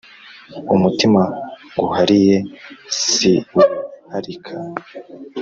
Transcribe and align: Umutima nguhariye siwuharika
Umutima 0.73 1.21
nguhariye 1.73 2.37
siwuharika 2.99 4.53